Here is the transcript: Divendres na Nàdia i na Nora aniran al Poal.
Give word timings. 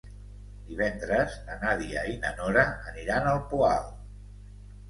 Divendres 0.69 1.35
na 1.49 1.57
Nàdia 1.65 2.05
i 2.13 2.17
na 2.25 2.31
Nora 2.39 2.65
aniran 2.93 3.31
al 3.35 3.43
Poal. 3.53 3.89